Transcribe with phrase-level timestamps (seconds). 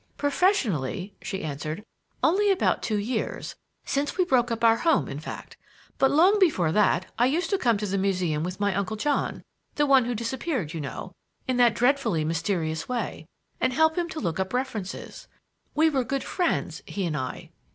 [0.17, 1.85] "Professionally," she answered,
[2.23, 3.55] "only about two years;
[3.85, 5.57] since we broke up our home, in fact.
[5.99, 9.43] But long before that I used to come to the Museum with my Uncle John
[9.75, 11.13] the one who disappeared, you know,
[11.47, 13.27] in that dreadfully mysterious way
[13.59, 15.27] and help him to look up references.
[15.75, 17.51] We were good friends, he and I."